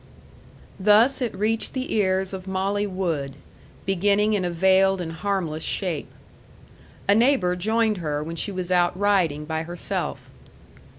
Thus 0.79 1.21
it 1.21 1.35
reached 1.35 1.73
the 1.73 1.93
ears 1.93 2.33
of 2.33 2.47
Molly 2.47 2.87
Wood, 2.87 3.35
beginning 3.85 4.33
in 4.33 4.43
a 4.43 4.49
veiled 4.49 4.99
and 4.99 5.11
harmless 5.11 5.61
shape. 5.61 6.11
A 7.07 7.13
neighbor 7.13 7.55
joined 7.55 7.97
her 7.97 8.23
when 8.23 8.35
she 8.35 8.51
was 8.51 8.71
out 8.71 8.97
riding 8.97 9.45
by 9.45 9.61
herself. 9.61 10.31